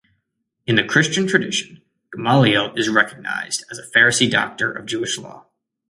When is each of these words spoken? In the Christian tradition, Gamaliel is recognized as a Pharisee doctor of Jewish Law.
In 0.65 0.77
the 0.77 0.83
Christian 0.83 1.27
tradition, 1.27 1.79
Gamaliel 2.11 2.73
is 2.75 2.89
recognized 2.89 3.63
as 3.69 3.77
a 3.77 3.83
Pharisee 3.85 4.31
doctor 4.31 4.71
of 4.71 4.87
Jewish 4.87 5.19
Law. 5.19 5.45